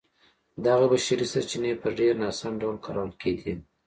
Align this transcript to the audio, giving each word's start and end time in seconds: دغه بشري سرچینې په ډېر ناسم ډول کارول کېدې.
دغه 0.65 0.85
بشري 0.91 1.25
سرچینې 1.33 1.71
په 1.81 1.87
ډېر 1.99 2.13
ناسم 2.23 2.51
ډول 2.61 2.77
کارول 2.85 3.11
کېدې. 3.21 3.53